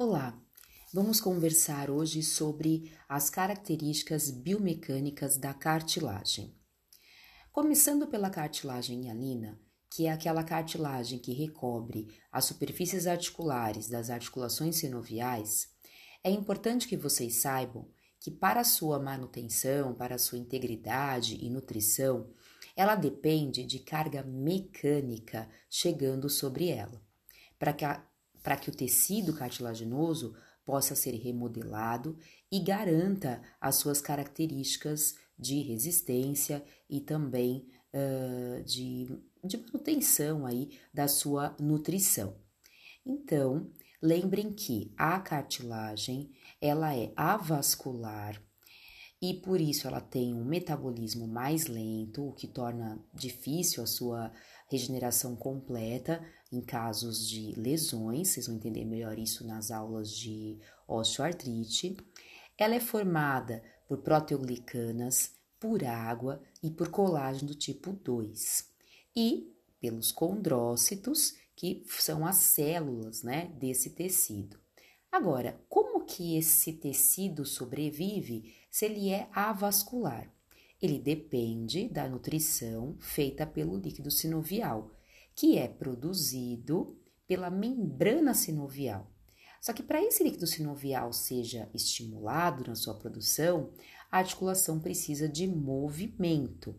Olá, 0.00 0.40
vamos 0.94 1.20
conversar 1.20 1.90
hoje 1.90 2.22
sobre 2.22 2.96
as 3.08 3.28
características 3.28 4.30
biomecânicas 4.30 5.36
da 5.36 5.52
cartilagem. 5.52 6.54
Começando 7.50 8.06
pela 8.06 8.30
cartilagem 8.30 9.06
hialina, 9.06 9.60
que 9.90 10.06
é 10.06 10.12
aquela 10.12 10.44
cartilagem 10.44 11.18
que 11.18 11.32
recobre 11.32 12.16
as 12.30 12.44
superfícies 12.44 13.08
articulares 13.08 13.88
das 13.88 14.08
articulações 14.08 14.76
sinoviais, 14.76 15.66
é 16.22 16.30
importante 16.30 16.86
que 16.86 16.96
vocês 16.96 17.34
saibam 17.34 17.90
que 18.20 18.30
para 18.30 18.62
sua 18.62 19.00
manutenção, 19.00 19.96
para 19.96 20.16
sua 20.16 20.38
integridade 20.38 21.44
e 21.44 21.50
nutrição, 21.50 22.32
ela 22.76 22.94
depende 22.94 23.64
de 23.64 23.80
carga 23.80 24.22
mecânica 24.22 25.50
chegando 25.68 26.30
sobre 26.30 26.68
ela. 26.68 27.02
Para 27.58 27.72
que 27.72 27.84
a 27.84 28.06
para 28.48 28.56
que 28.56 28.70
o 28.70 28.74
tecido 28.74 29.34
cartilaginoso 29.34 30.34
possa 30.64 30.94
ser 30.94 31.10
remodelado 31.16 32.18
e 32.50 32.58
garanta 32.58 33.42
as 33.60 33.74
suas 33.74 34.00
características 34.00 35.16
de 35.38 35.60
resistência 35.60 36.64
e 36.88 36.98
também 36.98 37.68
uh, 37.92 38.64
de, 38.64 39.06
de 39.44 39.58
manutenção 39.58 40.46
aí 40.46 40.70
da 40.94 41.06
sua 41.06 41.54
nutrição. 41.60 42.38
Então, 43.04 43.70
lembrem 44.00 44.50
que 44.54 44.94
a 44.96 45.20
cartilagem 45.20 46.30
ela 46.58 46.96
é 46.96 47.12
avascular 47.14 48.42
e 49.20 49.34
por 49.34 49.60
isso 49.60 49.86
ela 49.86 50.00
tem 50.00 50.32
um 50.32 50.44
metabolismo 50.44 51.28
mais 51.28 51.66
lento, 51.66 52.26
o 52.26 52.32
que 52.32 52.46
torna 52.46 52.98
difícil 53.12 53.82
a 53.82 53.86
sua 53.86 54.32
regeneração 54.68 55.34
completa 55.34 56.24
em 56.52 56.60
casos 56.60 57.28
de 57.28 57.52
lesões, 57.58 58.28
vocês 58.28 58.46
vão 58.46 58.56
entender 58.56 58.84
melhor 58.84 59.18
isso 59.18 59.46
nas 59.46 59.70
aulas 59.70 60.10
de 60.10 60.58
osteoartrite. 60.86 61.96
Ela 62.56 62.74
é 62.74 62.80
formada 62.80 63.62
por 63.86 63.98
proteoglicanas, 63.98 65.32
por 65.58 65.84
água 65.84 66.42
e 66.62 66.70
por 66.70 66.88
colágeno 66.88 67.48
do 67.48 67.54
tipo 67.54 67.92
2 67.92 68.68
e 69.16 69.52
pelos 69.80 70.12
condrócitos, 70.12 71.34
que 71.54 71.84
são 71.88 72.24
as 72.24 72.36
células 72.36 73.22
né, 73.22 73.46
desse 73.58 73.90
tecido. 73.90 74.58
Agora, 75.10 75.60
como 75.68 76.04
que 76.04 76.36
esse 76.36 76.74
tecido 76.74 77.44
sobrevive 77.44 78.54
se 78.70 78.84
ele 78.84 79.10
é 79.10 79.28
avascular? 79.32 80.32
Ele 80.80 80.98
depende 80.98 81.88
da 81.88 82.08
nutrição 82.08 82.96
feita 83.00 83.44
pelo 83.44 83.76
líquido 83.76 84.10
sinovial, 84.10 84.92
que 85.34 85.58
é 85.58 85.66
produzido 85.66 86.96
pela 87.26 87.50
membrana 87.50 88.32
sinovial. 88.32 89.10
Só 89.60 89.72
que 89.72 89.82
para 89.82 90.02
esse 90.02 90.22
líquido 90.22 90.46
sinovial 90.46 91.12
seja 91.12 91.68
estimulado 91.74 92.64
na 92.66 92.76
sua 92.76 92.94
produção, 92.94 93.70
a 94.10 94.18
articulação 94.18 94.78
precisa 94.78 95.28
de 95.28 95.46
movimento. 95.46 96.74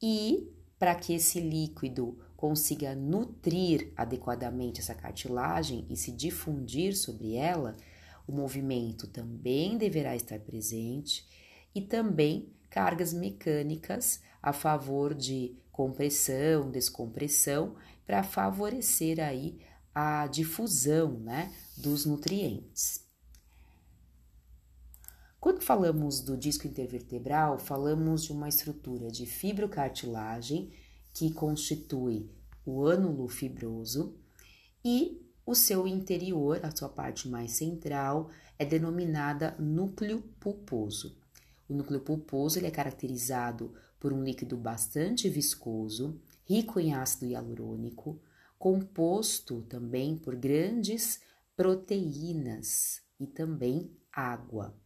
E 0.00 0.50
para 0.78 0.94
que 0.94 1.12
esse 1.12 1.38
líquido 1.38 2.18
consiga 2.36 2.94
nutrir 2.94 3.92
adequadamente 3.96 4.80
essa 4.80 4.94
cartilagem 4.94 5.86
e 5.88 5.96
se 5.96 6.10
difundir 6.10 6.96
sobre 6.96 7.36
ela, 7.36 7.76
o 8.26 8.32
movimento 8.32 9.06
também 9.06 9.78
deverá 9.78 10.16
estar 10.16 10.40
presente 10.40 11.24
e 11.74 11.80
também 11.80 12.52
cargas 12.72 13.12
mecânicas 13.12 14.22
a 14.42 14.50
favor 14.50 15.14
de 15.14 15.54
compressão, 15.70 16.70
descompressão, 16.70 17.76
para 18.06 18.22
favorecer 18.22 19.20
aí 19.20 19.60
a 19.94 20.26
difusão, 20.26 21.20
né, 21.20 21.54
dos 21.76 22.06
nutrientes. 22.06 23.06
Quando 25.38 25.60
falamos 25.60 26.20
do 26.20 26.34
disco 26.34 26.66
intervertebral, 26.66 27.58
falamos 27.58 28.24
de 28.24 28.32
uma 28.32 28.48
estrutura 28.48 29.10
de 29.10 29.26
fibrocartilagem 29.26 30.72
que 31.12 31.30
constitui 31.30 32.30
o 32.64 32.86
ânulo 32.86 33.28
fibroso 33.28 34.16
e 34.82 35.20
o 35.44 35.54
seu 35.54 35.86
interior, 35.86 36.64
a 36.64 36.74
sua 36.74 36.88
parte 36.88 37.28
mais 37.28 37.52
central, 37.52 38.30
é 38.58 38.64
denominada 38.64 39.54
núcleo 39.58 40.22
pulposo. 40.40 41.20
O 41.72 41.74
núcleo 41.74 42.00
pulposo 42.00 42.58
ele 42.58 42.66
é 42.66 42.70
caracterizado 42.70 43.72
por 43.98 44.12
um 44.12 44.22
líquido 44.22 44.58
bastante 44.58 45.26
viscoso, 45.30 46.20
rico 46.44 46.78
em 46.78 46.92
ácido 46.92 47.24
hialurônico, 47.24 48.20
composto 48.58 49.62
também 49.62 50.18
por 50.18 50.36
grandes 50.36 51.22
proteínas 51.56 53.00
e 53.18 53.26
também 53.26 53.90
água. 54.12 54.78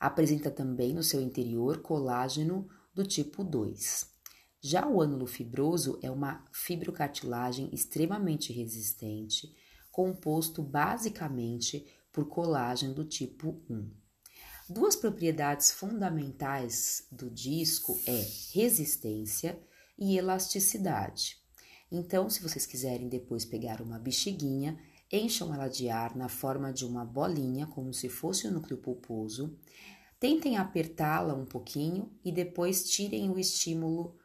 Apresenta 0.00 0.50
também 0.50 0.94
no 0.94 1.02
seu 1.02 1.20
interior 1.20 1.82
colágeno 1.82 2.66
do 2.94 3.04
tipo 3.04 3.44
2. 3.44 4.14
Já 4.62 4.88
o 4.88 4.98
ânulo 4.98 5.26
fibroso 5.26 5.98
é 6.00 6.10
uma 6.10 6.42
fibrocartilagem 6.52 7.68
extremamente 7.70 8.50
resistente, 8.50 9.54
composto 9.92 10.62
basicamente 10.62 11.86
por 12.10 12.24
colágeno 12.28 12.94
do 12.94 13.04
tipo 13.04 13.62
1. 13.68 14.03
Duas 14.68 14.96
propriedades 14.96 15.70
fundamentais 15.70 17.06
do 17.12 17.28
disco 17.28 18.00
é 18.06 18.26
resistência 18.52 19.58
e 19.98 20.16
elasticidade. 20.16 21.36
Então, 21.92 22.30
se 22.30 22.42
vocês 22.42 22.64
quiserem 22.64 23.06
depois 23.06 23.44
pegar 23.44 23.82
uma 23.82 23.98
bexiguinha, 23.98 24.78
encham 25.12 25.52
ela 25.52 25.68
de 25.68 25.90
ar 25.90 26.16
na 26.16 26.30
forma 26.30 26.72
de 26.72 26.86
uma 26.86 27.04
bolinha, 27.04 27.66
como 27.66 27.92
se 27.92 28.08
fosse 28.08 28.46
o 28.46 28.50
um 28.50 28.54
núcleo 28.54 28.78
pulposo. 28.78 29.54
Tentem 30.18 30.56
apertá-la 30.56 31.34
um 31.34 31.44
pouquinho 31.44 32.10
e 32.24 32.32
depois 32.32 32.88
tirem 32.88 33.28
o 33.28 33.38
estímulo 33.38 34.16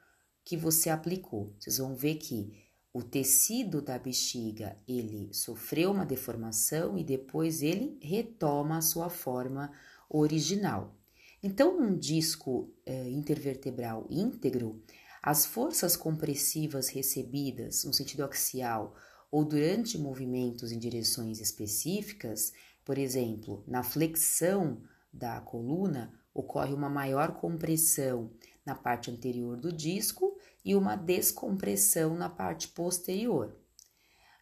que 0.45 0.55
você 0.55 0.89
aplicou. 0.89 1.53
Vocês 1.59 1.79
vão 1.79 1.93
ver 1.93 2.15
que 2.15 2.57
o 2.93 3.03
tecido 3.03 3.81
da 3.81 3.99
bexiga 3.99 4.77
ele 4.87 5.33
sofreu 5.33 5.91
uma 5.91 6.05
deformação 6.05 6.97
e 6.97 7.03
depois 7.03 7.61
ele 7.61 7.99
retoma 8.01 8.77
a 8.77 8.81
sua 8.81 9.09
forma 9.09 9.69
original. 10.09 10.95
Então, 11.41 11.79
num 11.79 11.97
disco 11.97 12.73
eh, 12.85 13.09
intervertebral 13.09 14.05
íntegro, 14.09 14.83
as 15.21 15.45
forças 15.45 15.95
compressivas 15.95 16.89
recebidas 16.89 17.83
no 17.83 17.93
sentido 17.93 18.23
axial 18.23 18.95
ou 19.31 19.45
durante 19.45 19.97
movimentos 19.97 20.71
em 20.71 20.79
direções 20.79 21.39
específicas, 21.39 22.51
por 22.83 22.97
exemplo, 22.97 23.63
na 23.67 23.83
flexão 23.83 24.81
da 25.13 25.39
coluna, 25.41 26.13
ocorre 26.33 26.73
uma 26.73 26.89
maior 26.89 27.33
compressão 27.33 28.31
na 28.65 28.75
parte 28.75 29.11
anterior 29.11 29.57
do 29.57 29.71
disco 29.71 30.37
e 30.63 30.75
uma 30.75 30.95
descompressão 30.95 32.15
na 32.15 32.29
parte 32.29 32.67
posterior. 32.69 33.55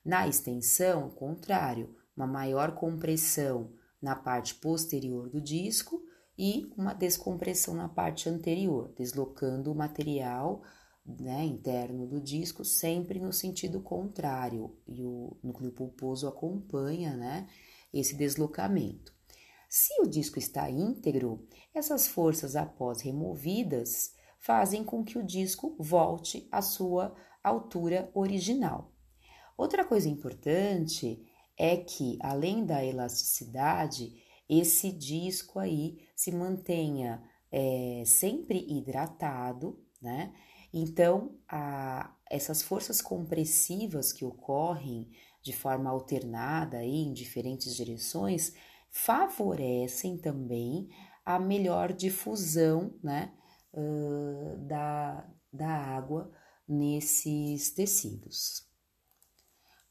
Na 0.03 0.28
extensão, 0.28 1.07
o 1.07 1.11
contrário, 1.11 1.95
uma 2.16 2.28
maior 2.28 2.73
compressão 2.73 3.73
na 4.02 4.16
parte 4.16 4.56
posterior 4.56 5.30
do 5.30 5.41
disco 5.41 6.02
e 6.38 6.72
uma 6.78 6.94
descompressão 6.94 7.74
na 7.74 7.90
parte 7.90 8.30
anterior, 8.30 8.94
deslocando 8.96 9.72
o 9.72 9.75
material 9.75 10.62
né, 11.06 11.44
interno 11.44 12.06
do 12.06 12.22
disco 12.22 12.66
sempre 12.66 13.19
no 13.19 13.31
sentido 13.31 13.81
contrário 13.81 14.78
e 14.85 15.02
o 15.02 15.38
núcleo 15.41 15.72
pulposo 15.72 16.28
acompanha 16.28 17.16
né, 17.16 17.47
esse 17.94 18.16
deslocamento. 18.16 19.16
Se 19.69 20.02
o 20.02 20.08
disco 20.08 20.38
está 20.38 20.69
íntegro, 20.69 21.47
essas 21.74 22.08
forças 22.08 22.56
após 22.56 23.02
removidas 23.02 24.14
fazem 24.40 24.84
com 24.84 25.03
que 25.03 25.18
o 25.18 25.25
disco 25.25 25.75
volte 25.79 26.47
à 26.52 26.62
sua 26.62 27.16
altura 27.44 28.09
original. 28.14 28.94
Outra 29.58 29.84
coisa 29.84 30.08
importante 30.08 31.27
é 31.57 31.77
que, 31.77 32.17
além 32.21 32.65
da 32.65 32.83
elasticidade, 32.85 34.13
esse 34.47 34.91
disco 34.91 35.59
aí 35.59 36.07
se 36.15 36.31
mantenha 36.31 37.23
é, 37.51 38.03
sempre 38.05 38.65
hidratado, 38.69 39.83
né? 40.01 40.33
Então, 40.73 41.37
a, 41.47 42.13
essas 42.29 42.61
forças 42.61 43.01
compressivas 43.01 44.13
que 44.13 44.23
ocorrem 44.23 45.09
de 45.41 45.53
forma 45.53 45.89
alternada 45.89 46.77
aí, 46.77 47.03
em 47.03 47.13
diferentes 47.13 47.75
direções 47.75 48.53
favorecem 48.89 50.17
também 50.17 50.89
a 51.25 51.39
melhor 51.39 51.93
difusão 51.93 52.93
né, 53.03 53.33
uh, 53.73 54.57
da, 54.65 55.29
da 55.51 55.69
água 55.69 56.31
nesses 56.67 57.71
tecidos. 57.71 58.65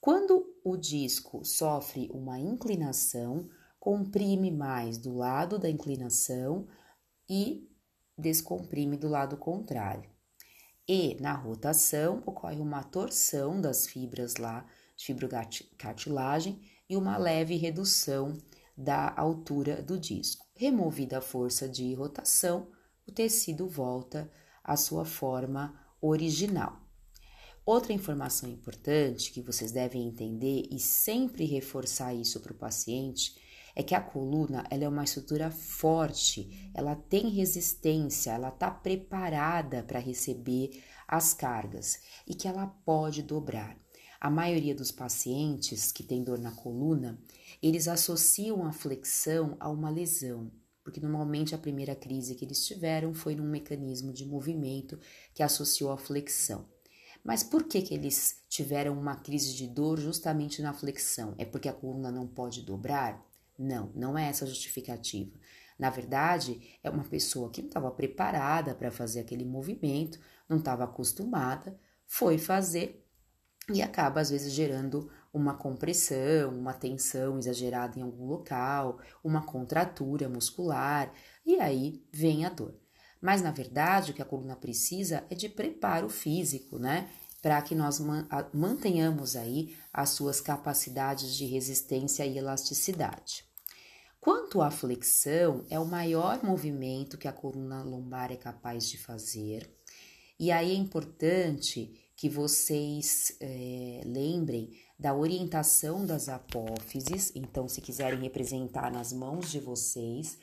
Quando 0.00 0.55
o 0.68 0.76
disco 0.76 1.44
sofre 1.44 2.10
uma 2.12 2.40
inclinação, 2.40 3.48
comprime 3.78 4.50
mais 4.50 4.98
do 4.98 5.14
lado 5.14 5.60
da 5.60 5.70
inclinação 5.70 6.66
e 7.30 7.70
descomprime 8.18 8.96
do 8.96 9.06
lado 9.06 9.36
contrário. 9.36 10.10
E 10.88 11.16
na 11.20 11.32
rotação 11.34 12.20
ocorre 12.26 12.58
uma 12.58 12.82
torção 12.82 13.60
das 13.60 13.86
fibras 13.86 14.38
lá 14.38 14.66
fibrocartilagem 14.98 16.60
e 16.90 16.96
uma 16.96 17.16
leve 17.16 17.54
redução 17.54 18.36
da 18.76 19.14
altura 19.16 19.80
do 19.80 19.96
disco. 19.96 20.44
Removida 20.56 21.18
a 21.18 21.22
força 21.22 21.68
de 21.68 21.94
rotação, 21.94 22.72
o 23.06 23.12
tecido 23.12 23.68
volta 23.68 24.28
à 24.64 24.76
sua 24.76 25.04
forma 25.04 25.80
original. 26.00 26.85
Outra 27.66 27.92
informação 27.92 28.48
importante 28.48 29.32
que 29.32 29.42
vocês 29.42 29.72
devem 29.72 30.06
entender 30.06 30.68
e 30.70 30.78
sempre 30.78 31.44
reforçar 31.44 32.14
isso 32.14 32.38
para 32.38 32.52
o 32.52 32.56
paciente 32.56 33.34
é 33.74 33.82
que 33.82 33.92
a 33.92 34.00
coluna 34.00 34.64
ela 34.70 34.84
é 34.84 34.88
uma 34.88 35.02
estrutura 35.02 35.50
forte, 35.50 36.70
ela 36.72 36.94
tem 36.94 37.28
resistência, 37.28 38.30
ela 38.30 38.50
está 38.50 38.70
preparada 38.70 39.82
para 39.82 39.98
receber 39.98 40.80
as 41.08 41.34
cargas 41.34 42.02
e 42.24 42.36
que 42.36 42.46
ela 42.46 42.68
pode 42.68 43.24
dobrar. 43.24 43.76
A 44.20 44.30
maioria 44.30 44.74
dos 44.74 44.92
pacientes 44.92 45.90
que 45.90 46.04
tem 46.04 46.22
dor 46.22 46.38
na 46.38 46.52
coluna, 46.52 47.20
eles 47.60 47.88
associam 47.88 48.64
a 48.64 48.70
flexão 48.70 49.56
a 49.58 49.68
uma 49.68 49.90
lesão, 49.90 50.52
porque 50.84 51.00
normalmente 51.00 51.52
a 51.52 51.58
primeira 51.58 51.96
crise 51.96 52.36
que 52.36 52.44
eles 52.44 52.64
tiveram 52.64 53.12
foi 53.12 53.34
num 53.34 53.50
mecanismo 53.50 54.12
de 54.12 54.24
movimento 54.24 54.96
que 55.34 55.42
associou 55.42 55.90
a 55.90 55.98
flexão. 55.98 56.75
Mas 57.26 57.42
por 57.42 57.64
que, 57.64 57.82
que 57.82 57.92
eles 57.92 58.44
tiveram 58.48 58.96
uma 58.96 59.16
crise 59.16 59.52
de 59.52 59.66
dor 59.66 59.98
justamente 59.98 60.62
na 60.62 60.72
flexão? 60.72 61.34
É 61.36 61.44
porque 61.44 61.68
a 61.68 61.72
coluna 61.72 62.12
não 62.12 62.24
pode 62.24 62.62
dobrar? 62.62 63.20
Não, 63.58 63.90
não 63.96 64.16
é 64.16 64.28
essa 64.28 64.44
a 64.44 64.48
justificativa. 64.48 65.32
Na 65.76 65.90
verdade, 65.90 66.78
é 66.84 66.88
uma 66.88 67.02
pessoa 67.02 67.50
que 67.50 67.60
não 67.60 67.68
estava 67.68 67.90
preparada 67.90 68.76
para 68.76 68.92
fazer 68.92 69.20
aquele 69.20 69.44
movimento, 69.44 70.20
não 70.48 70.58
estava 70.58 70.84
acostumada, 70.84 71.76
foi 72.06 72.38
fazer 72.38 73.04
e 73.72 73.82
acaba 73.82 74.20
às 74.20 74.30
vezes 74.30 74.52
gerando 74.52 75.10
uma 75.34 75.54
compressão, 75.54 76.56
uma 76.56 76.72
tensão 76.72 77.40
exagerada 77.40 77.98
em 77.98 78.02
algum 78.02 78.26
local, 78.26 79.00
uma 79.24 79.44
contratura 79.44 80.28
muscular 80.28 81.12
e 81.44 81.58
aí 81.58 82.04
vem 82.12 82.44
a 82.44 82.50
dor. 82.50 82.85
Mas 83.20 83.42
na 83.42 83.50
verdade, 83.50 84.10
o 84.10 84.14
que 84.14 84.22
a 84.22 84.26
coluna 84.26 84.56
precisa 84.56 85.24
é 85.30 85.34
de 85.34 85.48
preparo 85.48 86.08
físico, 86.08 86.78
né? 86.78 87.10
Para 87.42 87.60
que 87.62 87.74
nós 87.74 88.00
mantenhamos 88.52 89.36
aí 89.36 89.76
as 89.92 90.10
suas 90.10 90.40
capacidades 90.40 91.36
de 91.36 91.46
resistência 91.46 92.26
e 92.26 92.38
elasticidade. 92.38 93.44
Quanto 94.20 94.60
à 94.60 94.70
flexão, 94.72 95.64
é 95.70 95.78
o 95.78 95.86
maior 95.86 96.42
movimento 96.42 97.16
que 97.16 97.28
a 97.28 97.32
coluna 97.32 97.84
lombar 97.84 98.32
é 98.32 98.36
capaz 98.36 98.88
de 98.88 98.98
fazer. 98.98 99.70
E 100.38 100.50
aí 100.50 100.72
é 100.72 100.74
importante 100.74 101.94
que 102.16 102.28
vocês 102.28 103.36
é, 103.40 104.00
lembrem 104.04 104.72
da 104.98 105.14
orientação 105.14 106.04
das 106.04 106.28
apófises. 106.28 107.30
Então, 107.36 107.68
se 107.68 107.80
quiserem 107.80 108.20
representar 108.20 108.90
nas 108.90 109.12
mãos 109.12 109.50
de 109.50 109.60
vocês, 109.60 110.38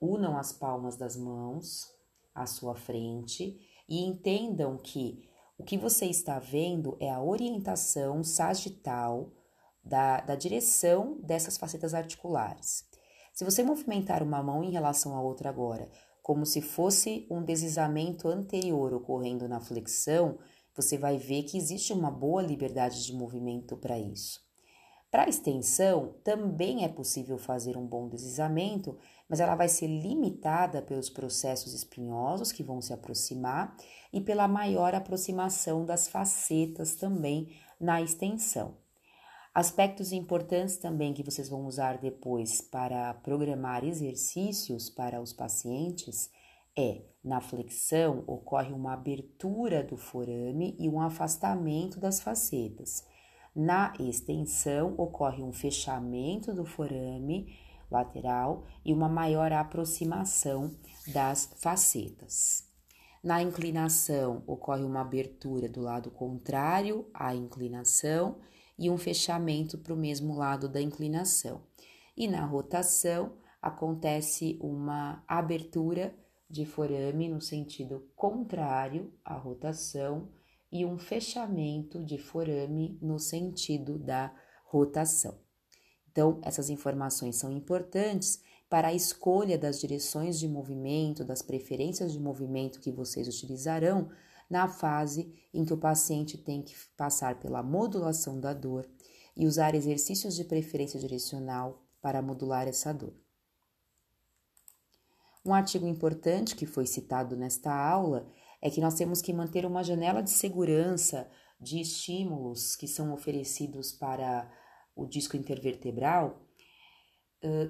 unam 0.00 0.36
as 0.36 0.52
palmas 0.52 0.96
das 0.96 1.16
mãos 1.16 1.86
à 2.34 2.46
sua 2.46 2.74
frente 2.74 3.58
e 3.88 4.04
entendam 4.04 4.76
que 4.76 5.28
o 5.58 5.64
que 5.64 5.78
você 5.78 6.06
está 6.06 6.38
vendo 6.38 6.96
é 6.98 7.10
a 7.10 7.22
orientação 7.22 8.24
sagital 8.24 9.30
da, 9.84 10.20
da 10.20 10.34
direção 10.34 11.20
dessas 11.22 11.56
facetas 11.56 11.94
articulares. 11.94 12.84
Se 13.32 13.44
você 13.44 13.62
movimentar 13.62 14.22
uma 14.22 14.42
mão 14.42 14.62
em 14.62 14.70
relação 14.70 15.16
à 15.16 15.20
outra 15.20 15.48
agora, 15.48 15.88
como 16.22 16.46
se 16.46 16.60
fosse 16.60 17.26
um 17.30 17.42
deslizamento 17.42 18.28
anterior 18.28 18.94
ocorrendo 18.94 19.48
na 19.48 19.60
flexão, 19.60 20.38
você 20.74 20.96
vai 20.96 21.18
ver 21.18 21.42
que 21.42 21.56
existe 21.56 21.92
uma 21.92 22.10
boa 22.10 22.42
liberdade 22.42 23.04
de 23.04 23.12
movimento 23.12 23.76
para 23.76 23.98
isso. 23.98 24.40
Para 25.10 25.24
a 25.24 25.28
extensão, 25.28 26.14
também 26.24 26.84
é 26.84 26.88
possível 26.88 27.36
fazer 27.36 27.76
um 27.76 27.86
bom 27.86 28.08
deslizamento, 28.08 28.96
mas 29.32 29.40
ela 29.40 29.54
vai 29.54 29.66
ser 29.66 29.86
limitada 29.86 30.82
pelos 30.82 31.08
processos 31.08 31.72
espinhosos 31.72 32.52
que 32.52 32.62
vão 32.62 32.82
se 32.82 32.92
aproximar 32.92 33.74
e 34.12 34.20
pela 34.20 34.46
maior 34.46 34.94
aproximação 34.94 35.86
das 35.86 36.06
facetas 36.06 36.96
também 36.96 37.56
na 37.80 38.02
extensão. 38.02 38.76
Aspectos 39.54 40.12
importantes 40.12 40.76
também 40.76 41.14
que 41.14 41.22
vocês 41.22 41.48
vão 41.48 41.64
usar 41.64 41.96
depois 41.96 42.60
para 42.60 43.14
programar 43.14 43.86
exercícios 43.86 44.90
para 44.90 45.18
os 45.18 45.32
pacientes 45.32 46.28
é 46.76 47.00
na 47.24 47.40
flexão 47.40 48.24
ocorre 48.26 48.74
uma 48.74 48.92
abertura 48.92 49.82
do 49.82 49.96
forame 49.96 50.76
e 50.78 50.90
um 50.90 51.00
afastamento 51.00 51.98
das 51.98 52.20
facetas. 52.20 53.02
Na 53.56 53.94
extensão 53.98 54.94
ocorre 54.98 55.42
um 55.42 55.54
fechamento 55.54 56.52
do 56.52 56.66
forame 56.66 57.71
lateral 57.92 58.64
e 58.84 58.92
uma 58.92 59.08
maior 59.08 59.52
aproximação 59.52 60.74
das 61.06 61.52
facetas. 61.58 62.68
Na 63.22 63.40
inclinação 63.40 64.42
ocorre 64.46 64.82
uma 64.82 65.02
abertura 65.02 65.68
do 65.68 65.80
lado 65.80 66.10
contrário 66.10 67.06
à 67.14 67.32
inclinação 67.34 68.40
e 68.76 68.90
um 68.90 68.98
fechamento 68.98 69.78
para 69.78 69.94
o 69.94 69.96
mesmo 69.96 70.34
lado 70.34 70.68
da 70.68 70.80
inclinação. 70.80 71.62
E 72.16 72.26
na 72.26 72.44
rotação 72.44 73.34
acontece 73.60 74.58
uma 74.60 75.22
abertura 75.28 76.12
de 76.50 76.66
forame 76.66 77.28
no 77.28 77.40
sentido 77.40 78.10
contrário 78.16 79.12
à 79.24 79.34
rotação 79.34 80.28
e 80.70 80.84
um 80.84 80.98
fechamento 80.98 82.04
de 82.04 82.18
forame 82.18 82.98
no 83.00 83.18
sentido 83.18 83.98
da 83.98 84.34
rotação. 84.64 85.41
Então, 86.12 86.38
essas 86.42 86.68
informações 86.68 87.36
são 87.36 87.50
importantes 87.50 88.40
para 88.68 88.88
a 88.88 88.94
escolha 88.94 89.58
das 89.58 89.80
direções 89.80 90.38
de 90.38 90.46
movimento, 90.46 91.24
das 91.24 91.42
preferências 91.42 92.12
de 92.12 92.20
movimento 92.20 92.80
que 92.80 92.92
vocês 92.92 93.26
utilizarão 93.26 94.10
na 94.48 94.68
fase 94.68 95.34
em 95.52 95.64
que 95.64 95.72
o 95.72 95.78
paciente 95.78 96.36
tem 96.36 96.62
que 96.62 96.74
passar 96.96 97.40
pela 97.40 97.62
modulação 97.62 98.38
da 98.38 98.52
dor 98.52 98.86
e 99.34 99.46
usar 99.46 99.74
exercícios 99.74 100.36
de 100.36 100.44
preferência 100.44 101.00
direcional 101.00 101.82
para 102.02 102.20
modular 102.20 102.68
essa 102.68 102.92
dor. 102.92 103.14
Um 105.44 105.54
artigo 105.54 105.86
importante 105.86 106.54
que 106.54 106.66
foi 106.66 106.86
citado 106.86 107.36
nesta 107.36 107.74
aula 107.74 108.30
é 108.60 108.70
que 108.70 108.80
nós 108.80 108.94
temos 108.94 109.22
que 109.22 109.32
manter 109.32 109.64
uma 109.64 109.82
janela 109.82 110.22
de 110.22 110.30
segurança 110.30 111.28
de 111.58 111.80
estímulos 111.80 112.76
que 112.76 112.86
são 112.86 113.12
oferecidos 113.12 113.92
para 113.92 114.50
o 114.94 115.06
disco 115.06 115.36
intervertebral, 115.36 116.40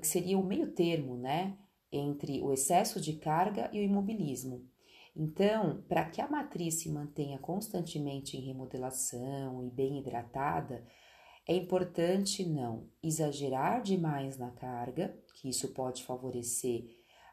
que 0.01 0.07
seria 0.07 0.39
o 0.39 0.45
meio 0.45 0.73
termo, 0.73 1.17
né, 1.17 1.59
entre 1.91 2.41
o 2.41 2.53
excesso 2.53 3.01
de 3.01 3.15
carga 3.15 3.71
e 3.73 3.81
o 3.81 3.83
imobilismo. 3.83 4.67
Então, 5.15 5.83
para 5.89 6.09
que 6.09 6.21
a 6.21 6.29
matriz 6.29 6.81
se 6.81 6.91
mantenha 6.91 7.39
constantemente 7.39 8.37
em 8.37 8.47
remodelação 8.47 9.63
e 9.67 9.71
bem 9.71 9.99
hidratada, 9.99 10.87
é 11.47 11.55
importante 11.55 12.49
não 12.49 12.89
exagerar 13.03 13.83
demais 13.83 14.39
na 14.39 14.51
carga, 14.51 15.15
que 15.35 15.49
isso 15.49 15.75
pode 15.75 16.03
favorecer 16.05 16.85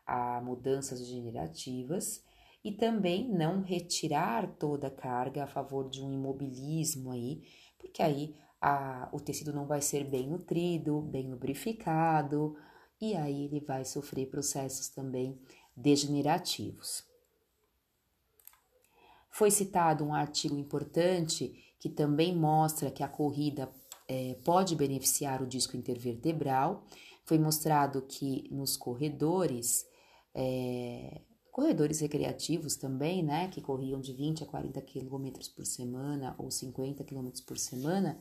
a 0.06 0.42
mudanças 0.42 1.00
degenerativas, 1.00 2.24
e 2.62 2.74
também 2.74 3.30
não 3.30 3.62
retirar 3.62 4.56
toda 4.58 4.88
a 4.88 4.92
carga 4.92 5.46
a 5.46 5.48
favor 5.48 5.90
de 5.90 6.04
um 6.04 6.12
imobilismo 6.12 7.12
aí, 7.12 7.44
porque 7.78 8.02
aí 8.02 8.36
a, 8.62 9.10
o 9.12 9.20
tecido 9.20 9.54
não 9.54 9.66
vai 9.66 9.82
ser 9.82 10.04
bem 10.04 10.28
nutrido, 10.28 11.02
bem 11.02 11.30
lubrificado, 11.30 12.56
e 13.00 13.16
aí 13.16 13.46
ele 13.46 13.60
vai 13.60 13.86
sofrer 13.86 14.28
processos 14.28 14.90
também 14.90 15.40
degenerativos. 15.76 17.04
Foi 19.32 19.50
citado 19.50 20.04
um 20.04 20.14
artigo 20.14 20.58
importante 20.58 21.56
que 21.80 21.88
também 21.88 22.36
mostra 22.36 22.92
que 22.92 23.02
a 23.04 23.08
corrida 23.08 23.72
é, 24.08 24.36
pode 24.44 24.76
beneficiar 24.76 25.42
o 25.42 25.48
disco 25.48 25.78
intervertebral. 25.78 26.84
Foi 27.24 27.38
mostrado 27.38 28.02
que 28.02 28.50
nos 28.52 28.76
corredores, 28.76 29.88
é, 30.36 31.22
corredores 31.52 32.02
recreativos 32.02 32.76
também, 32.76 33.24
né, 33.24 33.48
que 33.48 33.62
corriam 33.62 34.02
de 34.02 34.12
20 34.12 34.44
a 34.44 34.48
40 34.48 34.82
km 34.82 35.30
por 35.56 35.66
semana 35.66 36.36
ou 36.38 36.52
50 36.52 37.04
km 37.06 37.30
por 37.48 37.58
semana, 37.58 38.20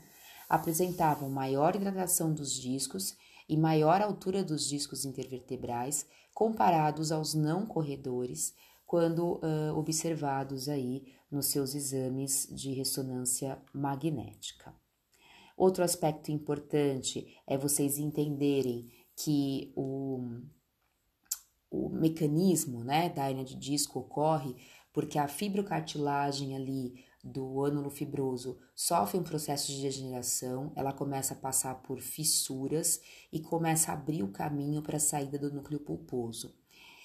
apresentavam 0.49 1.29
maior 1.29 1.77
hidratação 1.77 2.33
dos 2.33 2.53
discos 2.53 3.17
e 3.49 3.57
maior 3.57 4.01
altura 4.01 4.43
dos 4.43 4.69
discos 4.69 5.05
intervertebrais 5.05 6.07
comparados 6.33 7.11
aos 7.11 7.35
não 7.35 7.67
corredores, 7.67 8.55
quando 8.87 9.41
uh, 9.43 9.77
observados 9.77 10.69
aí 10.69 11.13
nos 11.31 11.47
seus 11.47 11.75
exames 11.75 12.49
de 12.51 12.73
ressonância 12.73 13.61
magnética. 13.73 14.75
Outro 15.57 15.83
aspecto 15.83 16.31
importante 16.31 17.37
é 17.47 17.59
vocês 17.59 17.99
entenderem 17.99 18.91
que 19.17 19.73
o, 19.75 20.41
o 21.71 21.89
mecanismo 21.89 22.85
né, 22.85 23.09
da 23.09 23.29
hernia 23.29 23.45
de 23.45 23.57
disco 23.57 23.99
ocorre 23.99 24.55
porque 24.93 25.19
a 25.19 25.29
fibrocartilagem 25.29 26.57
ali 26.57 27.05
do 27.29 27.65
ânulo 27.65 27.91
fibroso 27.91 28.59
sofre 28.75 29.19
um 29.19 29.23
processo 29.23 29.71
de 29.71 29.83
degeneração, 29.83 30.73
ela 30.75 30.93
começa 30.93 31.35
a 31.35 31.37
passar 31.37 31.77
por 31.83 32.01
fissuras 32.01 33.01
e 33.33 33.41
começa 33.41 33.91
a 33.91 33.95
abrir 33.95 34.23
o 34.23 34.33
caminho 34.33 34.83
para 34.83 34.97
a 34.97 35.01
saída 35.01 35.39
do 35.39 35.53
núcleo 35.53 35.81
pulposo. 35.81 36.55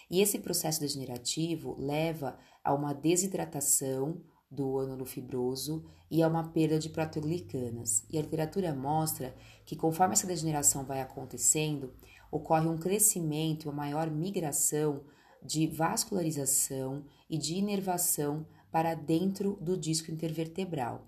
E 0.09 0.21
esse 0.21 0.39
processo 0.39 0.79
degenerativo 0.79 1.75
leva 1.79 2.37
a 2.63 2.73
uma 2.73 2.93
desidratação 2.93 4.21
do 4.49 4.77
ânulo 4.77 5.05
fibroso 5.05 5.83
e 6.09 6.21
a 6.21 6.27
uma 6.27 6.49
perda 6.49 6.77
de 6.77 6.89
proteoglicanas. 6.89 8.05
E 8.09 8.17
a 8.17 8.21
literatura 8.21 8.73
mostra 8.73 9.35
que 9.65 9.75
conforme 9.75 10.13
essa 10.13 10.27
degeneração 10.27 10.85
vai 10.85 11.01
acontecendo, 11.01 11.93
ocorre 12.31 12.67
um 12.67 12.77
crescimento, 12.77 13.65
uma 13.65 13.73
maior 13.73 14.09
migração 14.11 15.03
de 15.41 15.67
vascularização 15.67 17.03
e 17.29 17.37
de 17.37 17.55
inervação 17.55 18.45
para 18.73 18.95
dentro 18.95 19.55
do 19.61 19.77
disco 19.77 20.11
intervertebral. 20.11 21.07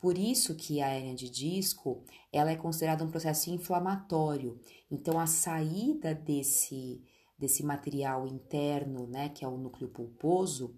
Por 0.00 0.18
isso 0.18 0.56
que 0.56 0.82
a 0.82 0.88
hérnia 0.88 1.14
de 1.14 1.30
disco, 1.30 2.04
ela 2.32 2.50
é 2.50 2.56
considerada 2.56 3.04
um 3.04 3.10
processo 3.10 3.50
inflamatório. 3.50 4.58
Então 4.90 5.18
a 5.18 5.26
saída 5.26 6.12
desse 6.12 7.00
desse 7.38 7.64
material 7.64 8.26
interno, 8.26 9.06
né, 9.08 9.28
que 9.28 9.44
é 9.44 9.48
o 9.48 9.58
núcleo 9.58 9.88
pulposo, 9.88 10.76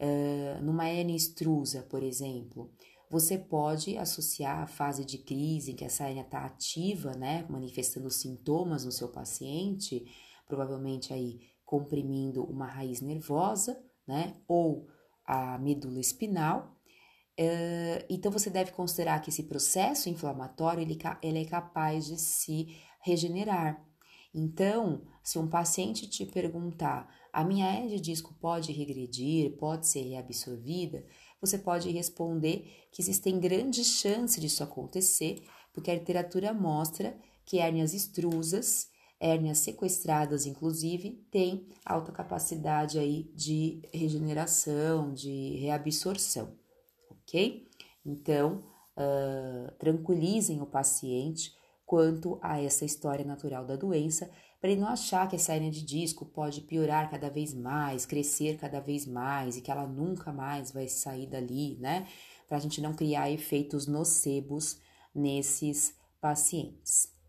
uh, 0.00 0.62
numa 0.62 0.88
hérnia 0.88 1.14
extrusa, 1.14 1.82
por 1.82 2.02
exemplo, 2.02 2.72
você 3.10 3.36
pode 3.36 3.98
associar 3.98 4.62
a 4.62 4.66
fase 4.66 5.04
de 5.04 5.18
crise 5.18 5.72
em 5.72 5.76
que 5.76 5.84
essa 5.84 6.04
hérnia 6.04 6.22
está 6.22 6.46
ativa, 6.46 7.12
né, 7.12 7.46
manifestando 7.50 8.10
sintomas 8.10 8.84
no 8.84 8.90
seu 8.90 9.08
paciente, 9.08 10.04
provavelmente 10.48 11.12
aí 11.12 11.40
comprimindo 11.64 12.44
uma 12.44 12.66
raiz 12.66 13.00
nervosa, 13.02 13.78
né, 14.06 14.40
ou 14.48 14.88
a 15.30 15.56
medula 15.58 16.00
espinal. 16.00 16.76
Uh, 17.38 18.04
então 18.10 18.32
você 18.32 18.50
deve 18.50 18.72
considerar 18.72 19.20
que 19.20 19.30
esse 19.30 19.44
processo 19.44 20.08
inflamatório 20.08 20.82
ele, 20.82 20.98
ele 21.22 21.38
é 21.38 21.44
capaz 21.44 22.06
de 22.06 22.20
se 22.20 22.76
regenerar. 23.00 23.86
Então, 24.34 25.02
se 25.22 25.38
um 25.38 25.48
paciente 25.48 26.08
te 26.08 26.26
perguntar, 26.26 27.08
a 27.32 27.44
minha 27.44 27.66
hérnia 27.66 27.96
de 27.96 28.00
disco 28.00 28.34
pode 28.40 28.72
regredir, 28.72 29.56
pode 29.56 29.86
ser 29.86 30.02
reabsorvida, 30.02 31.04
você 31.40 31.56
pode 31.58 31.88
responder 31.90 32.88
que 32.92 33.00
existem 33.00 33.38
grandes 33.38 33.86
chances 33.86 34.40
disso 34.40 34.64
acontecer, 34.64 35.44
porque 35.72 35.90
a 35.90 35.94
literatura 35.94 36.52
mostra 36.52 37.16
que 37.44 37.58
hérnias 37.58 37.94
extrusas, 37.94 38.88
hérnias 39.20 39.58
sequestradas 39.58 40.46
inclusive, 40.46 41.26
têm 41.30 41.68
alta 41.84 42.10
capacidade 42.10 42.98
aí 42.98 43.30
de 43.34 43.82
regeneração, 43.92 45.12
de 45.12 45.56
reabsorção, 45.58 46.56
ok? 47.10 47.68
Então, 48.04 48.64
uh, 48.96 49.70
tranquilizem 49.78 50.62
o 50.62 50.66
paciente 50.66 51.52
quanto 51.84 52.38
a 52.40 52.60
essa 52.62 52.84
história 52.84 53.24
natural 53.24 53.66
da 53.66 53.76
doença, 53.76 54.30
para 54.60 54.70
ele 54.70 54.80
não 54.80 54.88
achar 54.88 55.28
que 55.28 55.36
essa 55.36 55.54
hernia 55.54 55.70
de 55.70 55.84
disco 55.84 56.24
pode 56.24 56.60
piorar 56.60 57.10
cada 57.10 57.28
vez 57.28 57.52
mais, 57.52 58.06
crescer 58.06 58.58
cada 58.58 58.78
vez 58.78 59.06
mais 59.06 59.56
e 59.56 59.60
que 59.60 59.70
ela 59.70 59.86
nunca 59.86 60.32
mais 60.32 60.70
vai 60.70 60.86
sair 60.86 61.26
dali, 61.26 61.76
né? 61.80 62.06
Para 62.46 62.58
a 62.58 62.60
gente 62.60 62.80
não 62.80 62.94
criar 62.94 63.30
efeitos 63.30 63.86
nocebos 63.86 64.78
nesses 65.14 65.94
pacientes. 66.20 67.19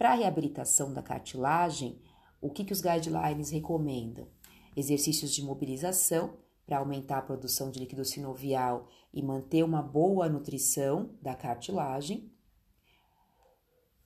Para 0.00 0.12
a 0.12 0.14
reabilitação 0.14 0.94
da 0.94 1.02
cartilagem, 1.02 2.00
o 2.40 2.48
que, 2.48 2.64
que 2.64 2.72
os 2.72 2.80
guidelines 2.80 3.50
recomendam? 3.50 4.26
Exercícios 4.74 5.30
de 5.30 5.42
mobilização 5.42 6.38
para 6.64 6.78
aumentar 6.78 7.18
a 7.18 7.22
produção 7.22 7.70
de 7.70 7.80
líquido 7.80 8.02
sinovial 8.02 8.88
e 9.12 9.22
manter 9.22 9.62
uma 9.62 9.82
boa 9.82 10.26
nutrição 10.26 11.14
da 11.20 11.34
cartilagem 11.34 12.32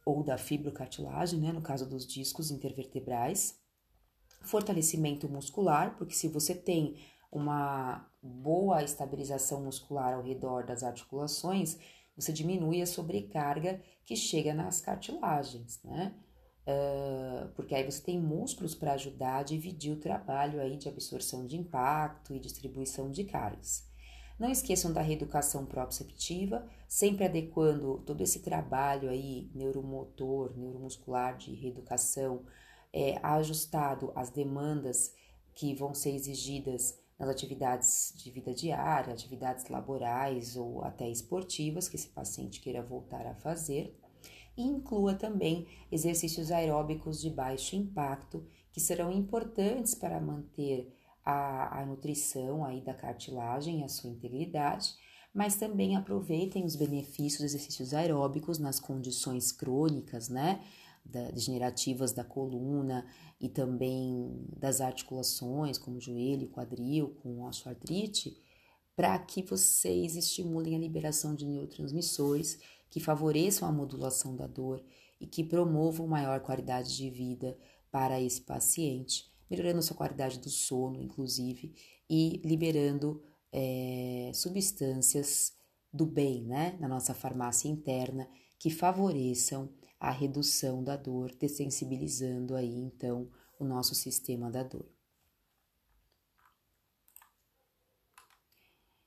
ou 0.04 0.24
da 0.24 0.36
fibrocartilagem, 0.36 1.38
né, 1.38 1.52
no 1.52 1.62
caso 1.62 1.88
dos 1.88 2.04
discos 2.04 2.50
intervertebrais. 2.50 3.56
Fortalecimento 4.42 5.28
muscular, 5.28 5.96
porque 5.96 6.16
se 6.16 6.26
você 6.26 6.56
tem 6.56 6.98
uma 7.30 8.10
boa 8.20 8.82
estabilização 8.82 9.62
muscular 9.62 10.14
ao 10.14 10.24
redor 10.24 10.66
das 10.66 10.82
articulações, 10.82 11.78
você 12.16 12.32
diminui 12.32 12.80
a 12.80 12.86
sobrecarga 12.86 13.80
que 14.04 14.16
chega 14.16 14.54
nas 14.54 14.80
cartilagens, 14.80 15.80
né? 15.82 16.14
Uh, 16.66 17.48
porque 17.54 17.74
aí 17.74 17.84
você 17.84 18.02
tem 18.02 18.18
músculos 18.18 18.74
para 18.74 18.94
ajudar 18.94 19.38
a 19.38 19.42
dividir 19.42 19.92
o 19.92 20.00
trabalho 20.00 20.60
aí 20.60 20.76
de 20.78 20.88
absorção 20.88 21.46
de 21.46 21.56
impacto 21.58 22.34
e 22.34 22.40
distribuição 22.40 23.10
de 23.10 23.24
cargas. 23.24 23.86
Não 24.38 24.50
esqueçam 24.50 24.92
da 24.92 25.00
reeducação 25.00 25.66
proprioceptiva, 25.66 26.66
sempre 26.88 27.24
adequando 27.24 28.02
todo 28.06 28.22
esse 28.22 28.40
trabalho 28.40 29.08
aí 29.10 29.50
neuromotor, 29.54 30.56
neuromuscular 30.56 31.36
de 31.36 31.54
reeducação, 31.54 32.44
é, 32.92 33.18
ajustado 33.22 34.12
às 34.14 34.30
demandas 34.30 35.14
que 35.54 35.74
vão 35.74 35.94
ser 35.94 36.14
exigidas 36.14 36.98
nas 37.18 37.28
atividades 37.28 38.12
de 38.16 38.30
vida 38.30 38.52
diária, 38.52 39.12
atividades 39.12 39.68
laborais 39.68 40.56
ou 40.56 40.82
até 40.82 41.08
esportivas 41.08 41.88
que 41.88 41.96
esse 41.96 42.08
paciente 42.08 42.60
queira 42.60 42.82
voltar 42.82 43.26
a 43.26 43.34
fazer. 43.34 43.96
E 44.56 44.62
inclua 44.62 45.14
também 45.14 45.66
exercícios 45.90 46.50
aeróbicos 46.50 47.20
de 47.20 47.30
baixo 47.30 47.76
impacto, 47.76 48.46
que 48.72 48.80
serão 48.80 49.10
importantes 49.10 49.94
para 49.94 50.20
manter 50.20 50.92
a, 51.24 51.80
a 51.80 51.86
nutrição 51.86 52.64
aí 52.64 52.80
da 52.80 52.94
cartilagem, 52.94 53.84
a 53.84 53.88
sua 53.88 54.10
integridade, 54.10 54.94
mas 55.32 55.56
também 55.56 55.96
aproveitem 55.96 56.64
os 56.64 56.76
benefícios 56.76 57.42
dos 57.42 57.54
exercícios 57.54 57.92
aeróbicos 57.92 58.58
nas 58.58 58.78
condições 58.78 59.50
crônicas, 59.50 60.28
né? 60.28 60.60
Da, 61.04 61.30
degenerativas 61.30 62.12
da 62.12 62.24
coluna 62.24 63.06
e 63.38 63.48
também 63.48 64.46
das 64.56 64.80
articulações, 64.80 65.76
como 65.76 66.00
joelho, 66.00 66.48
quadril, 66.48 67.14
com 67.22 67.44
osteoartrite, 67.44 68.40
para 68.96 69.18
que 69.18 69.42
vocês 69.42 70.16
estimulem 70.16 70.74
a 70.74 70.78
liberação 70.78 71.34
de 71.34 71.44
neurotransmissores 71.44 72.58
que 72.88 73.00
favoreçam 73.00 73.68
a 73.68 73.72
modulação 73.72 74.34
da 74.34 74.46
dor 74.46 74.82
e 75.20 75.26
que 75.26 75.44
promovam 75.44 76.06
maior 76.06 76.40
qualidade 76.40 76.96
de 76.96 77.10
vida 77.10 77.58
para 77.90 78.20
esse 78.20 78.40
paciente 78.40 79.34
melhorando 79.54 79.82
sua 79.82 79.96
qualidade 79.96 80.38
do 80.38 80.48
sono, 80.48 81.00
inclusive, 81.00 81.74
e 82.08 82.40
liberando 82.44 83.22
é, 83.52 84.30
substâncias 84.34 85.52
do 85.92 86.04
bem, 86.04 86.42
né, 86.44 86.76
na 86.80 86.88
nossa 86.88 87.14
farmácia 87.14 87.68
interna, 87.68 88.28
que 88.58 88.70
favoreçam 88.70 89.68
a 90.04 90.10
redução 90.10 90.84
da 90.84 90.96
dor, 90.96 91.34
dessensibilizando 91.34 92.54
aí 92.54 92.76
então 92.76 93.30
o 93.58 93.64
nosso 93.64 93.94
sistema 93.94 94.50
da 94.50 94.62
dor. 94.62 94.86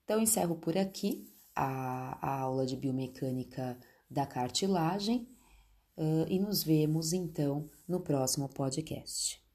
Então, 0.03 0.19
encerro 0.19 0.55
por 0.55 0.75
aqui 0.75 1.31
a, 1.53 2.17
a 2.25 2.39
aula 2.39 2.65
de 2.65 2.75
biomecânica 2.75 3.79
da 4.09 4.25
cartilagem 4.25 5.29
uh, 5.97 6.25
e 6.29 6.39
nos 6.39 6.63
vemos 6.63 7.13
então 7.13 7.69
no 7.87 7.99
próximo 7.99 8.49
podcast. 8.49 9.39